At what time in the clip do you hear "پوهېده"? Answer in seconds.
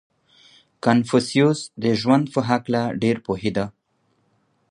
3.25-3.65